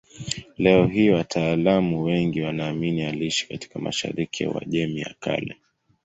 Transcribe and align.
Leo 0.57 0.85
hii 0.85 1.09
wataalamu 1.09 2.03
wengi 2.03 2.41
wanaamini 2.41 3.05
aliishi 3.05 3.47
katika 3.47 3.79
mashariki 3.79 4.43
ya 4.43 4.49
Uajemi 4.51 4.99
ya 4.99 5.15
Kale. 5.19 5.57